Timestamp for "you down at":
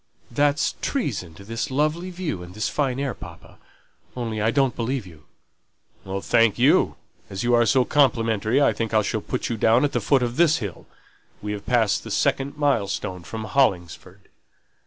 9.49-9.91